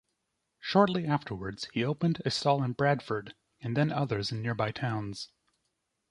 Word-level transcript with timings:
Shortly 0.59 1.05
afterwards 1.05 1.67
he 1.73 1.83
opened 1.85 2.23
a 2.25 2.31
stall 2.31 2.63
in 2.63 2.71
Bradford 2.71 3.35
and 3.61 3.77
then 3.77 3.91
others 3.91 4.31
in 4.31 4.41
nearby 4.41 4.71
towns. 4.71 5.29